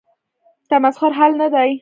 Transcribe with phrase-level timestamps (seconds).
[0.69, 1.69] تمسخر حل نه دی.